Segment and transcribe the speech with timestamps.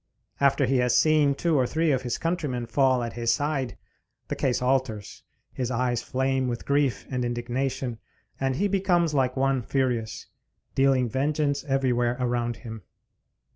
[0.39, 3.77] After he has seen two or three of his countrymen fall at his side,
[4.29, 5.21] the case alters.
[5.53, 7.99] His eyes flame with grief and indignation,
[8.39, 10.25] and he becomes like one furious,
[10.73, 12.81] dealing vengeance everywhere around him.